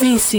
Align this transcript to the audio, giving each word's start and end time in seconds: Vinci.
Vinci. 0.00 0.38